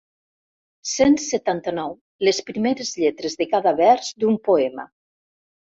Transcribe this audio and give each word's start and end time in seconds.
Cent 0.91 1.17
setanta-nou 1.25 1.93
les 2.29 2.41
primeres 2.49 2.95
lletres 3.05 3.41
de 3.45 3.51
cada 3.55 3.79
vers 3.85 4.13
d'un 4.23 4.45
poema». 4.51 4.93